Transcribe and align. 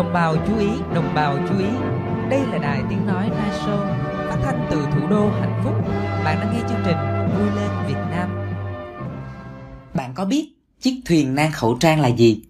Đồng 0.00 0.12
bào 0.12 0.36
chú 0.46 0.58
ý, 0.58 0.68
đồng 0.94 1.14
bào 1.14 1.36
chú 1.48 1.58
ý. 1.58 1.68
Đây 2.30 2.40
là 2.52 2.58
đài 2.58 2.82
tiếng 2.90 3.06
nói 3.06 3.24
Night 3.24 3.60
Show, 3.64 3.86
phát 4.28 4.36
thanh 4.44 4.66
từ 4.70 4.86
thủ 4.94 5.08
đô 5.10 5.30
hạnh 5.30 5.60
phúc. 5.64 5.74
Bạn 6.24 6.40
đang 6.40 6.52
nghe 6.52 6.60
chương 6.68 6.82
trình 6.84 6.96
Vui 7.36 7.46
lên 7.56 7.70
Việt 7.88 8.00
Nam. 8.10 8.28
Bạn 9.94 10.14
có 10.14 10.24
biết 10.24 10.48
chiếc 10.80 11.00
thuyền 11.06 11.34
nan 11.34 11.52
khẩu 11.52 11.76
trang 11.80 12.00
là 12.00 12.08
gì? 12.08 12.42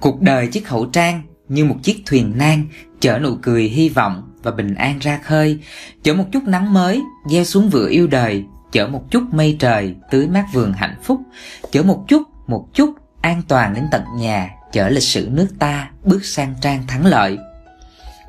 Cuộc 0.00 0.20
đời 0.20 0.46
chiếc 0.46 0.66
khẩu 0.66 0.86
trang 0.86 1.22
như 1.48 1.64
một 1.64 1.76
chiếc 1.82 2.02
thuyền 2.06 2.32
nan 2.36 2.64
chở 3.00 3.18
nụ 3.18 3.34
cười 3.42 3.62
hy 3.62 3.88
vọng 3.88 4.30
và 4.42 4.50
bình 4.50 4.74
an 4.74 4.98
ra 4.98 5.18
khơi, 5.24 5.60
chở 6.02 6.14
một 6.14 6.24
chút 6.32 6.42
nắng 6.46 6.72
mới 6.72 7.02
gieo 7.30 7.44
xuống 7.44 7.68
vựa 7.68 7.88
yêu 7.88 8.06
đời, 8.06 8.44
chở 8.72 8.86
một 8.86 9.10
chút 9.10 9.22
mây 9.32 9.56
trời 9.58 9.94
tưới 10.10 10.28
mát 10.28 10.44
vườn 10.52 10.72
hạnh 10.72 10.96
phúc, 11.02 11.20
chở 11.70 11.82
một 11.82 12.04
chút 12.08 12.22
một 12.46 12.68
chút 12.74 12.90
an 13.20 13.42
toàn 13.48 13.74
đến 13.74 13.84
tận 13.90 14.02
nhà, 14.16 14.55
chở 14.72 14.88
lịch 14.88 15.02
sử 15.02 15.28
nước 15.32 15.48
ta 15.58 15.90
bước 16.04 16.24
sang 16.24 16.54
trang 16.60 16.86
thắng 16.86 17.06
lợi. 17.06 17.38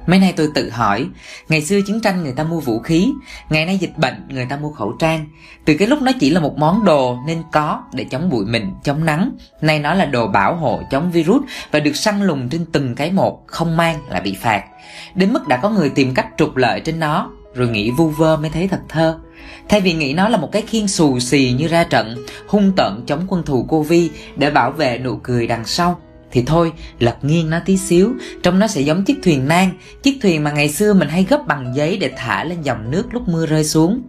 Mấy 0.07 0.20
nay 0.20 0.34
tôi 0.38 0.49
tự 0.55 0.70
hỏi, 0.70 1.07
ngày 1.49 1.62
xưa 1.62 1.79
chiến 1.88 2.02
tranh 2.02 2.23
người 2.23 2.34
ta 2.34 2.43
mua 2.43 2.59
vũ 2.59 2.79
khí, 2.79 3.12
ngày 3.49 3.66
nay 3.66 3.77
dịch 3.77 3.98
bệnh 3.98 4.13
người 4.29 4.45
ta 4.49 4.57
mua 4.57 4.71
khẩu 4.71 4.91
trang. 4.99 5.26
Từ 5.65 5.73
cái 5.73 5.88
lúc 5.88 6.02
nó 6.02 6.12
chỉ 6.20 6.29
là 6.29 6.39
một 6.39 6.57
món 6.57 6.85
đồ 6.85 7.17
nên 7.27 7.43
có 7.52 7.84
để 7.93 8.03
chống 8.03 8.29
bụi 8.29 8.45
mịn, 8.45 8.63
chống 8.84 9.05
nắng, 9.05 9.31
nay 9.62 9.79
nó 9.79 9.93
là 9.93 10.05
đồ 10.05 10.27
bảo 10.27 10.55
hộ 10.55 10.81
chống 10.91 11.12
virus 11.12 11.41
và 11.71 11.79
được 11.79 11.95
săn 11.95 12.21
lùng 12.21 12.49
trên 12.49 12.65
từng 12.65 12.95
cái 12.95 13.12
một, 13.12 13.43
không 13.48 13.77
mang 13.77 13.99
là 14.09 14.20
bị 14.20 14.35
phạt. 14.41 14.63
Đến 15.15 15.34
mức 15.34 15.48
đã 15.48 15.57
có 15.57 15.70
người 15.70 15.90
tìm 15.90 16.13
cách 16.13 16.27
trục 16.38 16.55
lợi 16.55 16.79
trên 16.79 16.99
nó, 16.99 17.31
rồi 17.54 17.67
nghĩ 17.67 17.91
vu 17.91 18.09
vơ 18.09 18.38
mới 18.38 18.49
thấy 18.49 18.67
thật 18.67 18.81
thơ. 18.90 19.20
Thay 19.70 19.81
vì 19.81 19.93
nghĩ 19.93 20.13
nó 20.13 20.29
là 20.29 20.38
một 20.38 20.49
cái 20.51 20.62
khiên 20.62 20.88
xù 20.88 21.20
xì 21.20 21.55
như 21.57 21.67
ra 21.67 21.84
trận, 21.84 22.26
hung 22.48 22.71
tợn 22.77 23.04
chống 23.07 23.26
quân 23.27 23.43
thù 23.43 23.65
Covid 23.70 24.12
để 24.35 24.51
bảo 24.51 24.71
vệ 24.71 24.98
nụ 24.98 25.15
cười 25.23 25.48
đằng 25.48 25.65
sau, 25.65 25.99
thì 26.31 26.44
thôi, 26.45 26.72
lật 26.99 27.17
nghiêng 27.22 27.49
nó 27.49 27.59
tí 27.66 27.77
xíu. 27.77 28.13
Trong 28.44 28.59
nó 28.59 28.68
sẽ 28.68 28.81
giống 28.81 29.04
chiếc 29.04 29.18
thuyền 29.23 29.48
nan 29.48 29.70
chiếc 30.04 30.20
thuyền 30.22 30.44
mà 30.44 30.52
ngày 30.52 30.70
xưa 30.70 30.94
mình 30.94 31.09
hay 31.09 31.26
gấp 31.30 31.48
bằng 31.48 31.76
giấy 31.76 31.98
để 31.98 32.12
thả 32.18 32.43
lên 32.43 32.62
dòng 32.62 32.91
nước 32.91 33.13
lúc 33.13 33.27
mưa 33.27 33.46
rơi 33.46 33.63
xuống. 33.63 34.01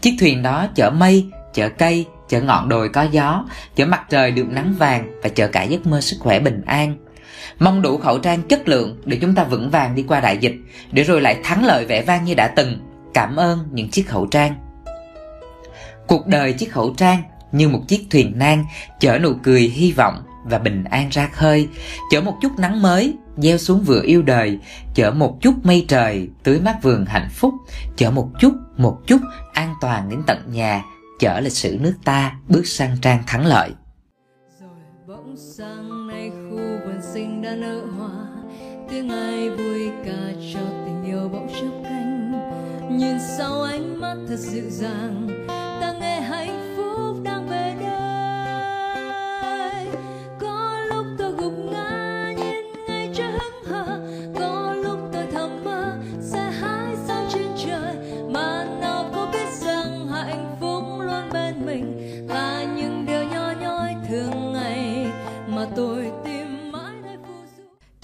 Chiếc 0.00 0.16
thuyền 0.20 0.42
đó 0.42 0.66
chở 0.74 0.90
mây, 0.90 1.26
chở 1.54 1.68
cây, 1.68 2.06
chở 2.28 2.40
ngọn 2.40 2.68
đồi 2.68 2.88
có 2.88 3.02
gió, 3.02 3.44
chở 3.76 3.86
mặt 3.86 4.02
trời 4.10 4.30
được 4.30 4.48
nắng 4.48 4.74
vàng 4.78 5.20
và 5.22 5.28
chở 5.28 5.46
cả 5.46 5.62
giấc 5.62 5.86
mơ 5.86 6.00
sức 6.00 6.16
khỏe 6.20 6.40
bình 6.40 6.62
an. 6.66 6.96
Mong 7.58 7.82
đủ 7.82 7.98
khẩu 7.98 8.18
trang 8.18 8.42
chất 8.42 8.68
lượng 8.68 9.00
để 9.04 9.18
chúng 9.20 9.34
ta 9.34 9.44
vững 9.44 9.70
vàng 9.70 9.94
đi 9.94 10.04
qua 10.08 10.20
đại 10.20 10.38
dịch, 10.38 10.54
để 10.92 11.02
rồi 11.02 11.20
lại 11.20 11.40
thắng 11.44 11.64
lợi 11.64 11.86
vẻ 11.86 12.02
vang 12.02 12.24
như 12.24 12.34
đã 12.34 12.48
từng. 12.48 12.78
Cảm 13.14 13.36
ơn 13.36 13.68
những 13.72 13.88
chiếc 13.88 14.08
khẩu 14.08 14.26
trang. 14.26 14.54
Cuộc 16.06 16.26
đời 16.26 16.52
chiếc 16.52 16.72
khẩu 16.72 16.94
trang 16.96 17.22
như 17.52 17.68
một 17.68 17.80
chiếc 17.88 18.06
thuyền 18.10 18.32
nan 18.36 18.64
chở 19.00 19.18
nụ 19.18 19.32
cười 19.42 19.60
hy 19.60 19.92
vọng 19.92 20.22
và 20.44 20.58
bình 20.58 20.84
an 20.84 21.08
ra 21.10 21.28
khơi, 21.32 21.68
chở 22.10 22.20
một 22.20 22.38
chút 22.42 22.52
nắng 22.58 22.82
mới, 22.82 23.16
gieo 23.36 23.58
xuống 23.58 23.80
vừa 23.80 24.00
yêu 24.04 24.22
đời, 24.22 24.58
chở 24.94 25.10
một 25.10 25.38
chút 25.40 25.54
mây 25.62 25.84
trời, 25.88 26.28
tưới 26.42 26.60
mát 26.60 26.82
vườn 26.82 27.04
hạnh 27.06 27.28
phúc, 27.32 27.54
chở 27.96 28.10
một 28.10 28.28
chút, 28.40 28.52
một 28.76 29.00
chút, 29.06 29.20
an 29.52 29.74
toàn 29.80 30.08
đến 30.10 30.22
tận 30.26 30.38
nhà, 30.52 30.84
chở 31.20 31.40
lịch 31.40 31.52
sử 31.52 31.78
nước 31.80 31.94
ta 32.04 32.36
bước 32.48 32.66
sang 32.66 32.96
trang 33.02 33.22
thắng 33.26 33.46
lợi. 33.46 33.70
Rồi 34.60 34.70
bỗng 35.06 35.36
sang 35.36 36.06
nay 36.06 36.30
khu 36.30 36.56
vườn 36.56 37.00
sinh 37.12 37.42
đã 37.42 37.54
nở 37.54 37.80
hoa, 37.98 38.26
tiếng 38.90 39.08
ai 39.08 39.50
vui 39.50 39.90
ca 40.04 40.32
cho 40.54 40.60
tình 40.84 41.04
yêu 41.04 41.28
bỗng 41.32 41.48
chớp 41.48 41.80
cánh. 41.84 42.32
Nhìn 42.98 43.16
sau 43.38 43.62
ánh 43.62 44.00
mắt 44.00 44.16
thật 44.28 44.36
dịu 44.36 44.70
dàng, 44.70 45.28
ta 45.80 45.94
nghe 46.00 46.20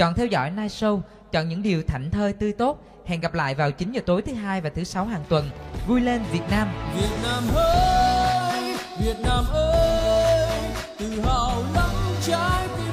Chọn 0.01 0.15
theo 0.15 0.27
dõi 0.27 0.51
Night 0.51 0.71
Show, 0.71 1.01
chọn 1.33 1.49
những 1.49 1.63
điều 1.63 1.83
thảnh 1.83 2.11
thơi 2.11 2.33
tươi 2.33 2.53
tốt. 2.53 2.85
Hẹn 3.07 3.21
gặp 3.21 3.35
lại 3.35 3.55
vào 3.55 3.71
9 3.71 3.93
giờ 3.93 4.01
tối 4.07 4.23
thứ 4.23 4.33
hai 4.33 4.61
và 4.61 4.71
thứ 4.75 4.85
sáu 4.85 5.05
hàng 5.05 5.25
tuần. 5.29 5.51
Vui 5.89 6.01
lên 6.01 6.23
Việt 6.33 6.43
Nam. 6.51 6.69
Việt 6.97 7.17
Nam 7.23 7.43
ơi, 7.55 8.75
Việt 9.01 9.17
Nam 9.23 9.45
ơi, 9.53 10.49
tự 10.99 11.21
hào 11.21 11.63
lắm 11.75 11.91
trái 12.23 12.69
tim. 12.77 12.90